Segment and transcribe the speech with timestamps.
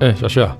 [0.00, 0.56] 哎、欸，小旭啊，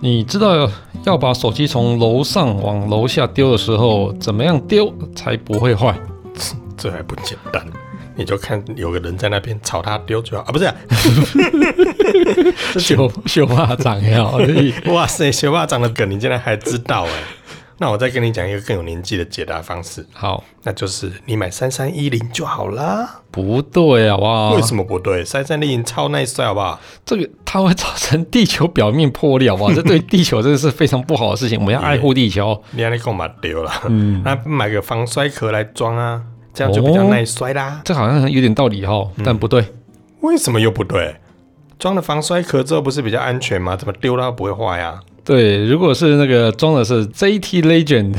[0.00, 0.70] 你知道
[1.04, 5.98] 要把手机从楼上往楼下丢的时候，怎么样丢才不会坏？
[6.76, 7.64] 这还不简单，
[8.14, 10.74] 你就看有个人在那边朝他丢就好啊，不是、啊？
[12.78, 14.30] 修修巴掌呀！
[14.92, 17.10] 哇塞，修巴掌的梗你竟然还知道哎？
[17.78, 20.06] 那我再跟你讲一个更有年纪的解答方式。
[20.12, 23.22] 好，那就是你买三三一零就好啦。
[23.32, 24.50] 不对啊，哇！
[24.52, 25.24] 为什么不对？
[25.24, 26.80] 三三一零超耐摔，好不好？
[27.04, 29.72] 这个它会造成地球表面破裂，好不好？
[29.72, 31.56] 这对地球真的是非常不好的事情。
[31.56, 32.60] 我们要爱护地球。
[32.72, 36.20] 你那你给我买丢了，嗯，那买个防摔壳来装啊，
[36.52, 37.76] 这样就比较耐摔啦。
[37.78, 39.74] 哦、这好像有点道理哈、哦，但不对、嗯。
[40.22, 41.14] 为什么又不对？
[41.78, 43.76] 装了防摔壳之后不是比较安全吗？
[43.76, 44.98] 怎么丢了不会坏呀？
[45.24, 48.14] 对，如果是那个装的是 ZT Legend，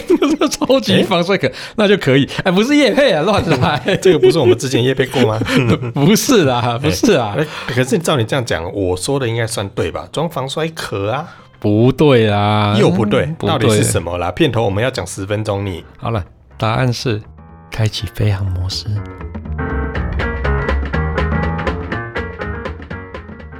[0.50, 2.28] 超级防摔壳，欸、那就可以。
[2.44, 3.80] 哎，不是叶配啊，乱来。
[4.00, 5.38] 这个不是我们之前叶配过吗？
[5.92, 7.34] 不是啦，不是啊。
[7.36, 10.06] 欸、可是照你这样讲，我说的应该算对吧？
[10.12, 11.26] 装防摔壳啊？
[11.58, 14.30] 不对啊，又不对，不对，到底是什么啦？
[14.30, 16.24] 片头我们要讲十分钟，你好了，
[16.56, 17.20] 答案是
[17.70, 18.86] 开启飞航模式。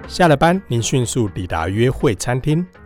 [0.07, 2.65] 下了班，您迅速抵达约会餐厅。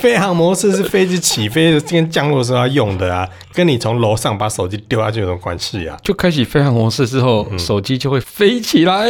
[0.00, 5.96] 飞航模式是飞机起飞的跟降落的时候要用的啊，跟你从楼上把手机丢下去有什么关系啊？
[6.02, 9.06] 就开启飞航模式之后，嗯、手机就会飞起来，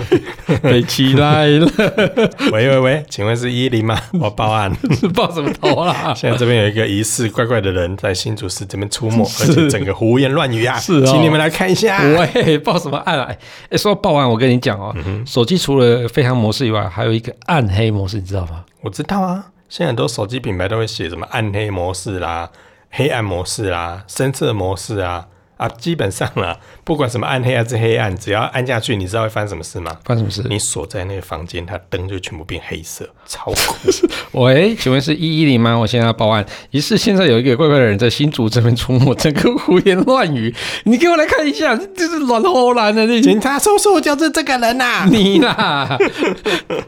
[0.62, 1.68] 飞起来了。
[2.50, 3.98] 喂喂喂，请问是一一零吗？
[4.18, 6.14] 我报案，是报什么头啦？
[6.16, 10.78] 现在这边有一个疑似怪怪的人在新竹市这边出没，而且整个胡言乱语啊！
[10.78, 12.02] 是哦，请你们来看一下。
[12.34, 13.30] 喂，报什么案啊？
[13.68, 18.64] 哎，说到报案，我跟你讲哦，嗯、手机除了飞航模式以外，还有一个暗黑模式，你知道吗？
[18.80, 19.44] 我知道啊。
[19.72, 22.50] 现在很多手机品牌都会写什么暗黑模式啦、
[22.90, 25.26] 黑暗模式啦、深色模式啊。
[25.56, 29.96] 啊，基本上啊，不管什么暗黑还是黑暗，只要按下去，你知道会发生什么事吗？
[30.04, 30.48] 发生什么事？
[30.48, 33.76] 你锁在那个房间，它灯就全部变黑色，超酷。
[34.42, 35.76] 喂，请问是一一零吗？
[35.76, 40.52] 我现在要报案，疑似现在有一个怪怪的人在新竹这边出没，整个胡言乱语。
[40.84, 43.06] 你给我来看一下，这是乱吼乱的。
[43.20, 45.96] 警察叔叔就是这个人呐、啊，你啦，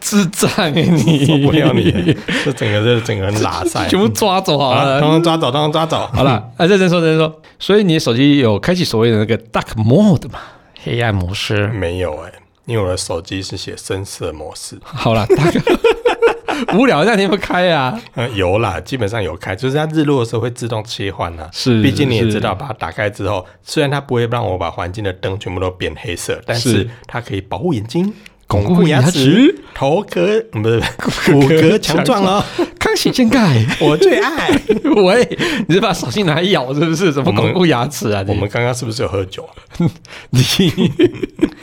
[0.01, 6.11] 智障哎你，受不了你，这整个这整个人拉塞，全部抓走好了，通通抓走，通通抓走。
[6.13, 8.64] 好了，啊，认真说，认真说，所以你手机有。
[8.65, 10.39] 开启所谓的那个 dark mode 嘛，
[10.83, 14.79] 黑暗模式没有哎、欸，因为我的手机是写深色模式。
[14.83, 18.01] 好了，大哥，无聊那你不开啊？
[18.15, 21.47] 嗯，有啦，基本上有开，就是它日落的时候会自动切换啊。
[21.53, 28.11] 是，毕竟你也知道，把它打开之后，虽然它不会让我把环境的灯全部都变黑色，但是它可以保护眼睛。
[28.47, 30.81] 巩固牙齿，头壳不是
[31.32, 32.44] 骨骼强壮哦。
[32.78, 34.50] 康熙健钙，我最爱。
[34.97, 35.27] 喂，
[35.66, 37.12] 你是把手机拿来咬是不是？
[37.12, 38.22] 怎么巩固牙齿啊？
[38.28, 39.49] 我们刚刚是不是有喝酒？
[40.31, 40.43] 你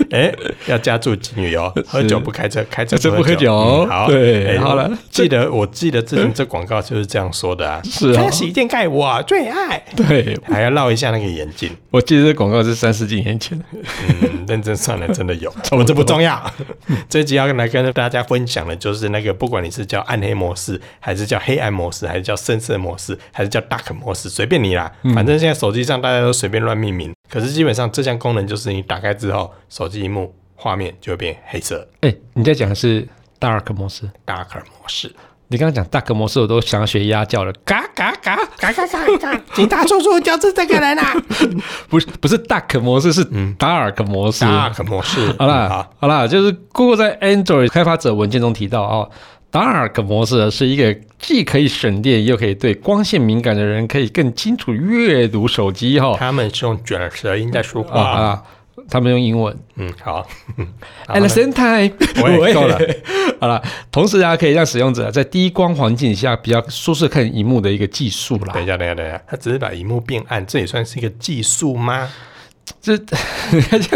[0.09, 0.33] 哎，
[0.65, 3.85] 要加注金语哦，喝酒不开车，开车不喝酒。
[3.85, 7.79] 好，对，好了，记得我记得之前这广告就是这样说的啊。
[7.85, 9.81] 是康熙健钙，我最爱。
[9.95, 11.69] 对，还要绕一下那个眼镜。
[11.91, 13.57] 我记得这广告是三十几年前。
[14.21, 15.53] 嗯，认真算了，真的有。
[15.71, 16.51] 我们这不重要。
[17.09, 24.91] 这一集要来跟大家分享的，就是那个不管你是叫暗黑模式，还是叫黑暗模式，还是叫深色模式，还是叫 dark 模式，随便你啦。
[25.13, 27.13] 反正现在手机上大家都随便乱命名。
[27.29, 31.87] 可是基本上这项功能就是你打开之后，手机荧幕画面就会变黑色。
[32.01, 33.07] 哎，你在讲的是
[33.39, 35.13] dark 模式，dark 模式。
[35.51, 39.41] 你刚刚讲 dark 模式，我都想要学鸭叫了，嘎嘎嘎嘎嘎嘎嘎！
[39.53, 41.13] 警察 叔叔就是这个人啊！
[41.89, 43.25] 不是不是 dark 模式，是
[43.57, 44.45] dark 模式。
[44.45, 45.19] dark 模式。
[45.37, 49.09] 好啦好啦，就是 Google 在 Android 开发者文件中提到哦
[49.51, 56.15] ，dark 模式是一个既可以省电又可以对光线敏感的人可以更清楚阅读手机哈。
[56.17, 58.43] 他们是用卷舌音在说话啊。
[58.91, 60.27] 他们用英文，嗯，好。
[61.07, 61.91] At the same time，
[62.21, 62.77] 我也 够了。
[63.39, 68.53] 好了，同时啊，可以让使用者在低光环境下比较舒适看荧幕的一个技术啦。
[68.53, 72.09] 等一下，等一下，等一下，它只是把荧幕变暗，这也算是一个技术吗？
[72.79, 73.17] 这这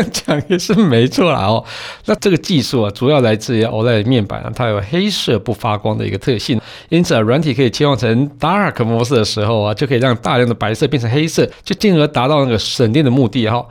[0.01, 1.63] 样讲也是没错啦哦。
[2.06, 6.59] 那这个技术啊，主要来自于 OLED 面板啊，它有黑色不发光的一个特性，
[6.89, 13.65] 因此啊，软体可以切换成 Dark 模式的时候啊，就可以让大量的白色变成黑色，就进而达到那个省电的目的哈。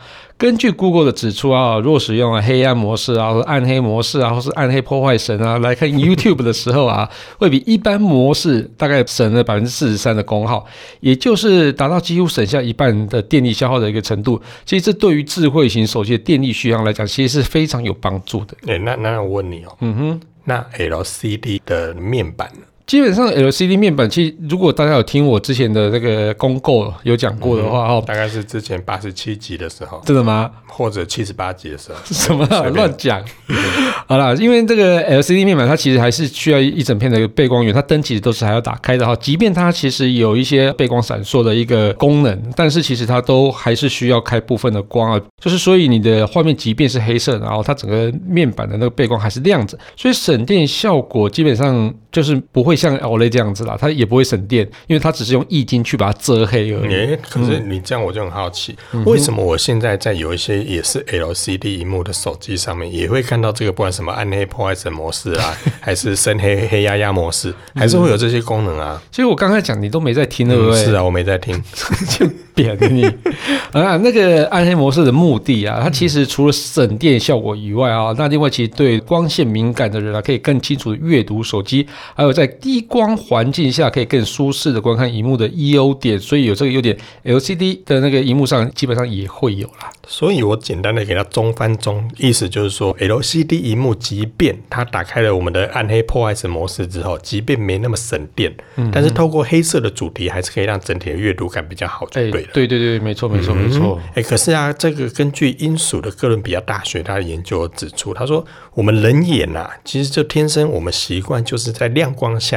[0.45, 7.09] 根据 Google 的指出啊，若使用了黑暗模式啊，或暗黑模式啊，或是暗黑破坏神啊来看 YouTube 的时候啊，
[7.41, 10.67] 会比一般模式大概省了百分之四十三的功耗，
[11.01, 14.39] 也就是达到几乎省下一半的电力消耗的一个程度。
[14.67, 18.55] 其实这对于智慧型手机的电力续航来讲，其实是非常有帮助的。
[18.67, 22.61] 哎、欸，那那我问你哦，嗯哼，那 LCD 的面板呢？
[22.87, 30.51] 基本上 LCD 面板，其实如果大家有听我之前的那个公购有讲过的话，哦、嗯，大概是之前八十七集的时候，真的吗？
[30.69, 31.99] 或者七十八集的时候？
[32.05, 33.25] 什么乱讲？
[34.07, 39.17] 好啦，因为这个 LCD 面板它其实还是需要一整片的背光源，它灯其实都是还要打开的哈。
[39.17, 45.19] 即便它其实有一些背光闪烁的一个功能，但是其实它都还是需要开部分的光啊。
[45.43, 52.74] 就是所以你的画面即便是黑色，然后它整个面板的那个背光还是亮着，所以省电效果基本上就是不会。
[52.75, 56.95] 像 OLED 这样子啦，它也不会省电，因为它只是用液晶去把它遮黑而已。
[56.95, 69.01] 欸、可是你这样我就很好奇，嗯、为什么我现在在有一些也是 LCD 屏幕的手机上面，也会看到这个，不管什么暗黑破坏神模式啊， 还是深黑黑压压模式，还是会有这些功能啊？
[69.11, 70.85] 其实我刚才讲你都没在听，对不对？
[70.85, 71.63] 是啊，我没在听，
[72.09, 73.05] 就扁你
[73.73, 73.97] 啊！
[73.97, 89.93] 那个暗黑模式的目的啊，它其实除了省电效果以外啊，那另外其实对光线敏感的人啊，可以更清楚的阅读手机，还有在低光环境下可以更舒适的观看荧幕的优点，所以有这个优点，LCD 的那个荧幕上基本上也会有啦。
[90.09, 102.39] 所以我简单的给它中翻中，意思就是说，LCD 荧幕即便它打开了我们的暗黑破坏神模式之后，即便没那么省电，嗯、但是透过黑色的主题，还是可以让整体的阅读感比较好，就对了。
[102.39, 104.01] 欸、对对对，没错没错没错。
[104.15, 112.54] 哎、欸，可是啊，这个根据英属的哥伦比亚大学他的研究指出，他说我们人眼啊，其实就天生我们习惯就是在亮光下。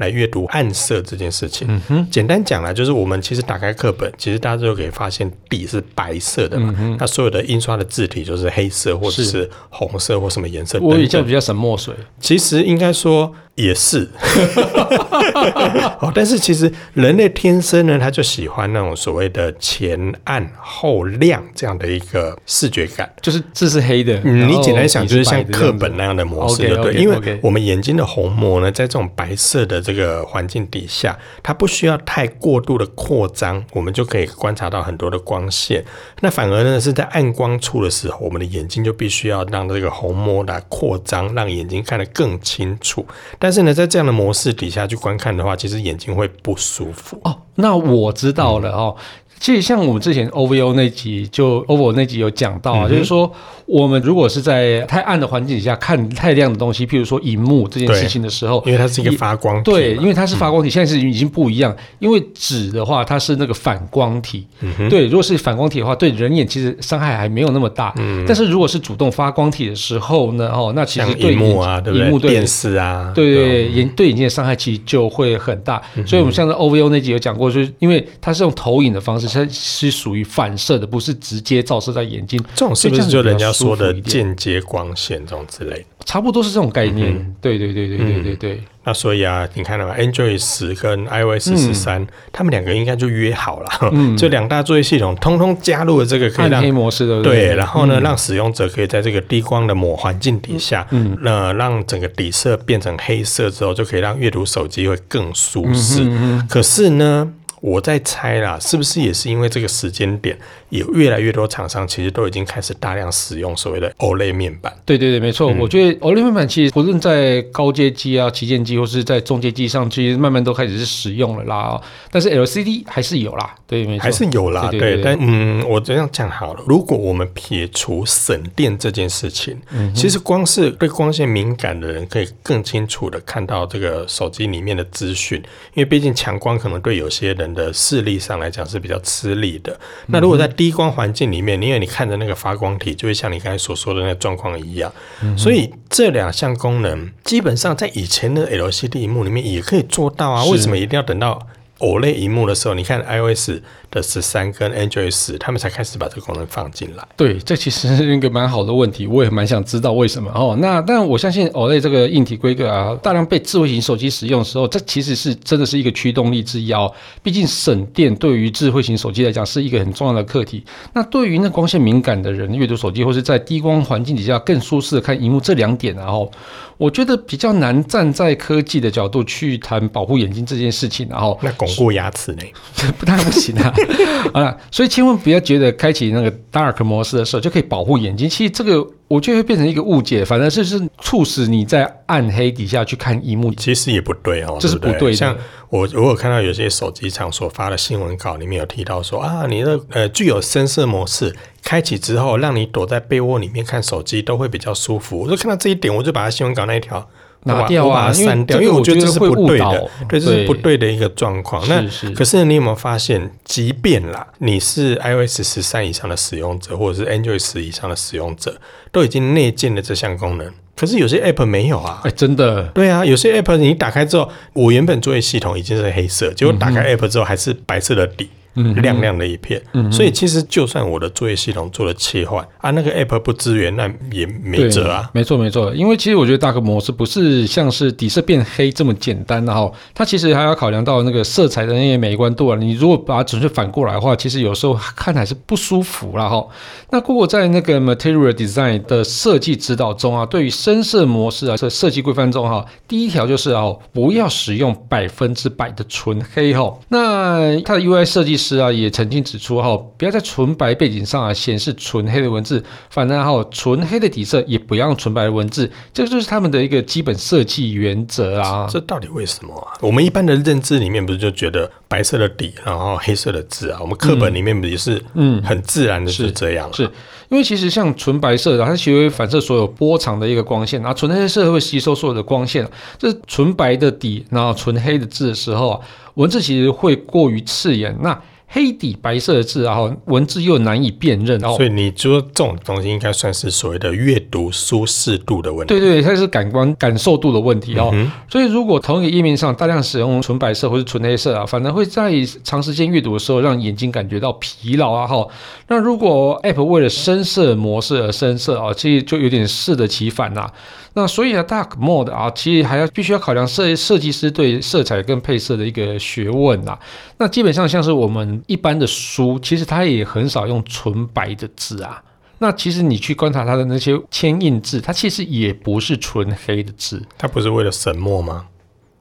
[0.00, 9.48] 来阅读暗色这件事情，嗯哼，简单讲啦就是我们其实打开课本，其实大家就可以发现底是白色的嘛，嗯、那所有的印刷的字体就是黑色或者是。
[9.72, 10.90] 红色或什么颜色等等。
[10.90, 13.32] 我比较比较省墨水，其实应该说。
[13.60, 14.08] 也是，
[16.00, 24.20] 哦，但是其实人类天生呢，他就喜欢那种所谓的前暗后亮这样的一个视觉感，就是这是黑的。
[24.24, 26.94] 嗯，你简单想就是像课本那样的模式，对不对？
[26.94, 35.84] 因为我们眼睛的虹膜呢，在这种白色的这个环境底下，它不需要太过度的扩张，我们就可以观察到很多的光线。
[36.20, 43.06] 那反而呢，是在暗光处的时候，我们的眼睛就必须要让这个虹膜来扩张，让眼睛看得更清楚。
[43.38, 47.36] 但但是呢，在这样的模式底下去观看的话，其实眼睛会不舒服哦。
[47.56, 48.94] 那我知道了哦。
[49.40, 53.32] 其实像我们之前 OVO 那集就 OVO 那集有讲到啊，嗯、就是说
[53.64, 61.74] 我们如果是在太暗的环境底下看太亮的东西，譬如说荧幕这件事情的时候，因为它是一个发光体，对，因为它是发光体，嗯、现在是已经不一样。
[62.00, 64.46] 因为纸的话，它是那个反光体，
[64.90, 67.94] 对，如果是反光体的话，对人眼其实伤害还没有那么大。
[67.96, 72.04] 嗯、但是如果是主动发光体的时候呢，哦，那其实对荧幕啊，对不对？
[72.04, 75.80] 荧幕对电视啊，对对眼对眼睛的伤害其实就会很大。
[76.06, 79.29] 所以我们像是 OVO 那集有讲过，就是因为它是用投影的方式。
[79.32, 82.42] 它是属于反射的，不是直接照射在眼睛。
[82.54, 85.84] 这种是不是就人家说的间接光线这种之类的？
[86.04, 87.14] 差不多是这种概念。
[87.14, 88.62] 嗯、对对对对对对对。
[88.82, 97.54] 那所以啊，你看到吗？Android 十跟 iOS 十三、嗯，他们两个应该就约好了，嗯、就两大作业系统通通加入了这个可以让暗黑模式的，对。
[97.54, 106.02] 然后呢，嗯、让使用者可以在这个低光的模环境底下，嗯，那让整个底色变成黑色之后，就可以让阅读手机会更舒适。
[106.04, 107.30] 嗯嗯、可是呢？
[107.60, 110.36] 我在猜啦，是不是也是因为这个时间点，
[110.70, 114.74] 有越来越多厂商其实都已经开始大量使用所谓的 OLED 面板？
[114.86, 115.52] 对对对，没错。
[115.52, 121.78] 嗯、我觉得 OLED 面板其实不论在高阶机啊、旗舰机，或是在中阶机上，其实慢慢都开始是使用了啦。
[122.10, 124.68] 但是 LCD 还是有啦，对，没错，还是有啦。
[124.70, 135.36] 对，对，对，对，但嗯，我这样讲好了，如果我们撇除省电这件事情，嗯、其实光是对光线敏感的人，可以更清楚的看到这个手机里面的资讯，
[135.74, 137.49] 因为毕竟强光可能对有些人。
[137.54, 139.78] 的视力上来讲是比较吃力的。
[140.06, 144.92] 那如果在低光环境里面，因为你看着那个发光体，就会像你刚才所说的那个状况一样。
[145.36, 150.44] 所以这两项功能基本上在以前的 LCD 荧幕里面也可以做到啊。
[150.46, 151.46] 为什么一定要等到
[151.78, 152.74] OLED 荧幕的时候？
[152.74, 153.60] 你看 iOS。
[153.90, 157.06] 的十三跟 Android 十，他们才开始把这个功能放进来。
[157.16, 160.56] 对，这其实是一个蛮好的问题，我也蛮想知道为什么哦。
[160.60, 166.92] 那但我相信 OLED 这个硬体规格啊，大量被智慧型手机使用的时候，这其实是真的是一个驱动力之一哦。
[167.22, 170.64] 毕竟省电对于智慧型手机来讲是一个很重要的课题。
[170.92, 176.30] 那对于那光线敏感的人，阅读手机或是在低光环境底下更舒适的看荧幕这两点，然后
[176.76, 181.06] 我觉得比较难站在科技的角度去谈保护眼睛这件事情。
[181.08, 182.42] 然后，那巩巩固牙齿呢？
[182.98, 183.74] 不当然不行啊！
[184.32, 188.28] 啊，所以千万不要觉得开启那个 dark 模式的时候就可以保护眼睛。
[188.28, 195.12] 其实这个我觉得会变成一个误解，反正就是促使你在暗黑底下去看萤幕，其实也不对哦，这是不对的。
[195.14, 195.36] 像
[195.68, 205.18] 我如果看到有些手机厂所发的新闻稿里面有提到说啊，你的呃具有深色模式开启之后，让你躲在被窝里面看手机都会比较舒服。
[205.20, 207.08] 我就看到这一点，我就把它新闻稿那一条。
[207.44, 211.66] 拿掉啊，把它删掉，因为我觉得这是不对的，对，这是不对的一个状况。
[211.68, 211.82] 那
[212.14, 218.60] 可是你有没有发现，即便啦，你是 iOS 十三以上的使用者，或者是 Android 十以上的使用者，
[218.92, 220.52] 都已经内建了这项功能。
[220.76, 228.28] 可是有些 App 没有啊，哎，真的，对啊，有些 App 你打开之后，我原本作业系统已经是黑色，结果打开 App 之后还是白色的底。
[228.56, 235.08] 嗯，亮亮的一片，嗯，所以其实就算我的作业系统做了切换啊，那个 App 不支援，那也没辙啊。
[235.14, 242.56] 没错，没错，因为其实我觉得 Dark 模式不是像是底色变黑这么简单，然后它其实还要考量到那个色彩的那些美观度啊。
[242.58, 246.28] 你如果把它纯粹反过来的话，其实有时候看还是不舒服啦。
[246.28, 246.44] 哈。
[246.90, 256.76] 那 Google 在那个 Material Design 的设计指导中啊，对于深色模式啊，这设计规范中哈，第一条就是哦，不要使用百分之百的纯黑哈。
[256.88, 258.39] 那它的 UI 设计。
[258.40, 268.66] 是啊，也曾经指出哈，不要在纯白背景上啊显示纯黑的文字，反正哈纯黑的底色也不要用纯白的文字，这就是他们的一个基本设计原则啊。
[268.70, 269.76] 这到底为什么啊？
[269.82, 273.78] 我们一般的认知里面不是就觉得白色的底，然后黑色的字啊？
[273.80, 276.74] 我们课本里面不也是嗯很自然的是这样，啊嗯？
[276.74, 276.90] 是，是
[277.28, 282.68] 因为其实像纯白色的，它其实会反射所有波长的一个光线，然后纯黑色会吸收所有的光线。
[282.98, 285.80] 这纯白的底，然后纯黑的字的时候啊，
[286.14, 287.96] 文字其实会过于刺眼。
[288.00, 288.20] 那
[288.52, 295.72] 黑底白色的字，然后文字又难以辨认，所以你说这种东西应该算是所谓的阅读舒适度的问题。
[295.72, 297.90] 对对，它是感官感受度的问题哦。
[297.92, 305.06] 嗯、所以如果同一个页面上大量使用纯白色或是纯黑色啊，反而会在长时间阅读的时候让眼睛感觉到疲劳啊。
[305.06, 305.24] 哈，
[305.68, 310.50] 那如果 App 为了深色模式而深色啊，其实就有点适得其反呐。
[310.94, 316.78] 那所以啊，Dark Mode 啊，其实还要必须要考量设设计师对色彩跟配色的一个学问啊。
[317.18, 322.02] 那基本上像是我们一般的书，其实它也很少用纯白的字啊。
[322.38, 327.00] 那其实你去观察它的那些铅印字，它其实也不是纯黑的字。
[327.16, 328.46] 它不是为了省墨吗？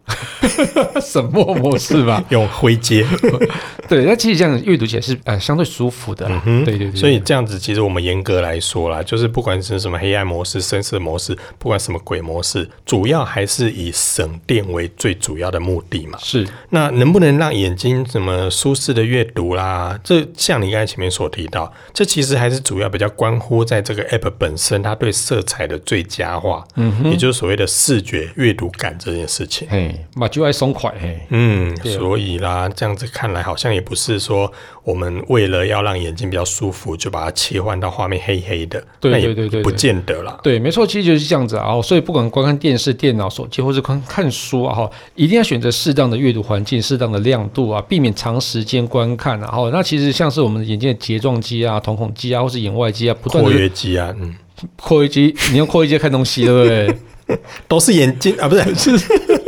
[1.01, 2.23] 什么模式吧？
[2.29, 3.05] 用灰阶，
[3.87, 6.27] 对，那其实这样阅读起来是呃相对舒服的。
[6.65, 6.95] 对对对。
[6.95, 16.17] 所以这样子，其实我们严格来说啦，就是不管是什么黑暗模式、深色模式，不管什么鬼模式，主要还是以省电为最主要的目的嘛。
[16.21, 16.47] 是。
[16.69, 19.99] 那能不能让眼睛怎么舒适的阅读啦？
[20.03, 29.67] 这像你刚才前面所提到，这其实还是主要比较关乎在这个 app 本身它对色彩的最佳化，嗯哼，也就是所谓的视觉阅读感这件事情。
[30.15, 34.51] 嘛就爱松快嘿，嗯，所以啦，这样子看来好像也不是说
[34.83, 40.39] 我们为了要让眼睛比较舒服，就把它切换到画面黑黑的，对对对对，不见得啦。
[40.43, 41.81] 对，没错，其实就是这样子啊。
[41.81, 49.39] 所以不管观看电视、电脑、手机，或是看看书啊，哈，一定要选择适当的阅读环境、适当的亮度啊，避免长时间观看。
[49.39, 54.35] 然后，那其实像是我们眼睛的睫状肌啊、瞳孔肌啊，或是眼外肌啊，不断的括约肌啊，嗯，
[54.75, 56.97] 括约肌，你用括约肌看东西，对不对？
[57.67, 59.38] 都是眼睛啊，不是是。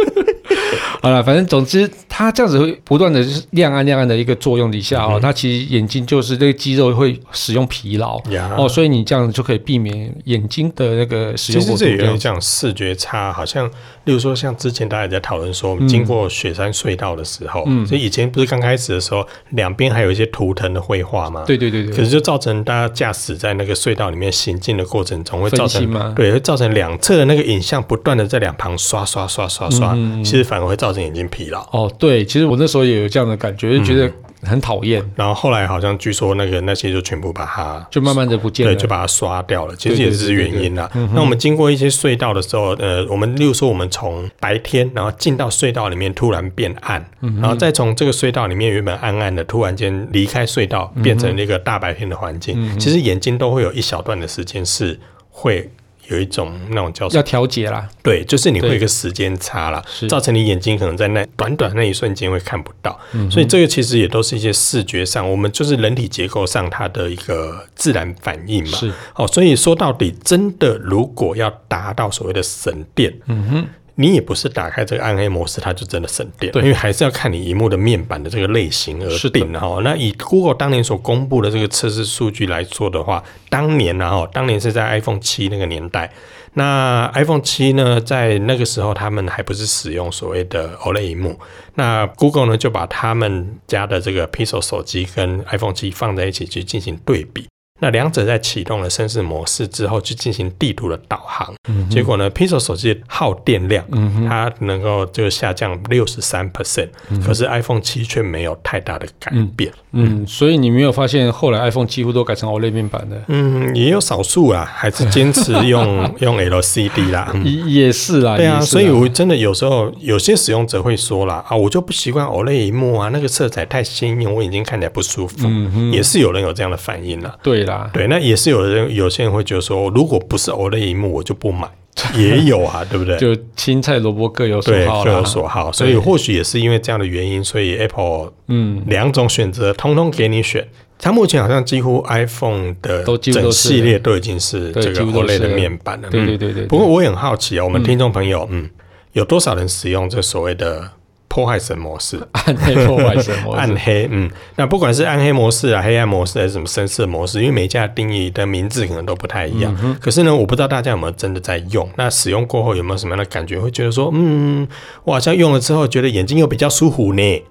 [1.01, 8.21] 好了，反正总之，它这样子会不断的亮暗亮暗的一个作用底下哦，它其实眼睛就是这个肌肉会使用疲劳
[8.55, 11.77] 哦，所以你这样子就可以避免眼睛的那个使用过度。
[11.77, 13.67] 其实这有点像视觉差，好像
[14.03, 21.43] 例如说像之前大家也在讨论说，我们经过雪山隧道的时候，所以以前不是刚开始的时候，两边还有一些图腾的绘画吗？
[21.47, 21.95] 对对对对。
[21.95, 31.61] 可是就造成大家驾驶在那个隧道里面行进的过程中，会造成对，会造成两侧的那个影像不断的在两旁刷刷刷刷刷，其实反而会造成眼睛疲劳。
[31.71, 34.11] 哦，对，其实我那时候也有这样的感觉，就觉得
[34.43, 35.03] 很讨厌。
[35.15, 39.75] 然后后来好像据说那个那些就全部把它就慢慢的不见了，对，就把它刷掉了。
[39.75, 40.89] 其实也是原因啦。
[41.13, 47.05] 那我们经过一些隧道的时候，呃，我们例如说我们从白天然后进到隧道里面突然变暗，
[47.39, 55.69] 然后再从这个隧道里面原本暗暗的突然间离开隧道变成那个大白天的环境，其实眼睛都会有一小段的时间是会。
[56.11, 68.77] 有一种那种叫要调节啦，对，就是你会有一个时间差啦，造成你眼睛可能在那短短那一瞬间会看不到，嗯、所以这个其实也都是一些视觉上，我们就是人体结构上它的一个自然反应嘛。
[68.77, 73.67] 是，哦，所以说到底，真的如果要达到所谓的神殿，嗯哼。
[74.01, 79.79] 你也不是打开这个暗黑模式，它就真的省电，对，因为还是要看你荧幕的面板的这个类型而定的哈。
[79.83, 86.11] 那以 Google 当年所公布的这个测试数据来说的话，当年然后当年是在 iPhone 七那个年代。
[86.53, 91.39] 那 iPhone 七呢，在那个时候，他们还不是使用所谓的 OLED 屏幕。
[91.75, 97.47] 那 Google 呢，就把他们家的这个 Pixel 手机跟 iPhone 七放在一起去进行对比。
[97.81, 106.89] 那两者在启动了声势模式之后，去进行地图的导航，嗯、结果呢，Pixel 手机耗电量，嗯、它能够就下降六十三 percent，
[107.25, 109.71] 可是 iPhone 七却没有太大的改变。
[109.93, 113.19] 嗯，嗯，所以你没有发现后来 iPhone 几乎都改成 OLED 面板的？
[113.27, 117.33] 嗯，也有少数啊，还是坚持用 用 LCD 啦。
[117.43, 117.51] 也
[117.85, 125.35] 也是啦，对啊，所以我真的有时候有些使用者会说啦，啊，我就不习惯 OLED 萤幕啊，那个色彩太鲜艳，我眼睛看起来不舒服。
[125.47, 127.35] 嗯，也是有人有这样的反应啦。
[127.41, 127.70] 对啦。
[127.93, 131.67] 对，那也是有人，有些人会觉得说，如果不是 OLED 屏幕，我就不买。
[132.15, 133.17] 也有啊，对不对？
[133.17, 135.69] 就青菜萝卜各有所好，各有所好。
[135.71, 140.65] 所以或许也是因为这样的原因，所以 Apple 嗯两种选择，通通给你选。
[140.97, 146.09] 它目前好像几乎 iPhone 的整系列都已经是这个 OLED 的面板了。
[146.09, 146.65] 对对对对。
[146.65, 148.69] 不过我也很好奇啊，我们听众朋友，嗯，
[149.11, 150.91] 有多少人使用这所谓的？
[151.31, 159.73] 破坏神模式， 暗黑破坏神模式，暗黑，嗯，那不管是暗黑模式啊、黑暗模式还是什么深色模式，因为每家定义的名字可能都不太一样。
[159.81, 163.57] 嗯、可是呢，我不知道大家有没有真的在用，那使用过后有没有什么样的感觉？
[163.57, 164.67] 会觉得说，嗯，
[165.05, 167.43] 我好像用了之后觉得眼睛又比较舒服呢。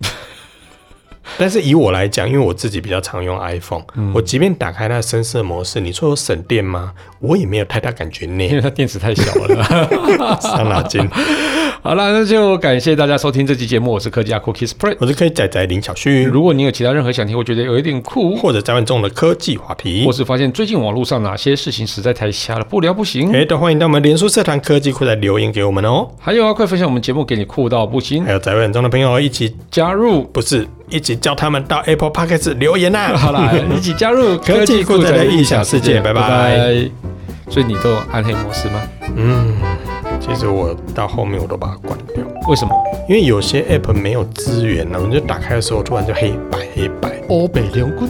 [1.38, 6.92] 但是以我来讲，因为我自己比较常用 iPhone，、嗯、我即便打开那深色模式，你说我省电吗？
[7.20, 11.08] 我也没有太大感觉呢， 因为它电池太小了，伤脑筋。
[11.82, 13.90] 好了，那就感谢大家收听这期节目。
[13.92, 16.24] 我是科技阿酷 Kissplay，我是科技仔仔林小旭。
[16.24, 26.06] 如果你有其他任何想听，我觉得有一点酷，或者在问中的科技话题，或是发现最近网络上哪些事情实在太瞎了，不聊不行，哎，都欢迎到我们连书社团科技酷仔留言给我们哦。
[26.18, 33.16] 还有啊，快分享我们节目给你酷到不行，还有在问中的朋友一起加入，不是一起叫他们到 Apple Podcast 留言呐、啊。
[33.18, 36.20] 好啦， 一起加入科技酷仔的异想世界，拜拜。
[36.20, 36.90] 拜拜。
[37.48, 38.82] 所以你都有暗黑模式吗？
[39.16, 39.79] 嗯。
[40.20, 42.74] 其实我到后面我都把它关掉，为什么？
[43.08, 47.20] 因为有些 app 没有资源呢，你就打开的时候突然就黑白黑白。
[47.28, 48.08] 欧北联军，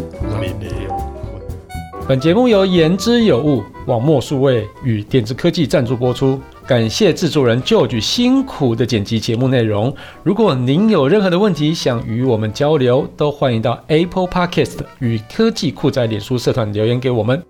[2.08, 9.94] 本节目由言之有物、网墨数位与点子科技赞助播出，感谢制作人 George 辛苦的剪辑节目内容。
[10.24, 17.49] 如果您有任何的问题想与我们交流，都欢迎到 Apple Podcast 与科技酷仔脸书社团留言给我们。